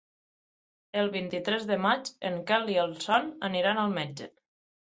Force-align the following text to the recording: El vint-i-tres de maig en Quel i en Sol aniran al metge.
El 1.01 1.11
vint-i-tres 1.15 1.67
de 1.73 1.77
maig 1.83 2.11
en 2.31 2.39
Quel 2.49 2.73
i 2.77 2.81
en 2.87 2.99
Sol 3.07 3.31
aniran 3.51 3.83
al 3.83 3.95
metge. 4.03 4.31